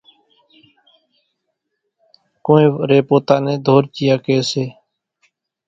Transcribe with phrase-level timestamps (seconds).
[2.45, 4.65] ڪونئين وريَ پوتا نين ڌورچِيئا ڪي سي۔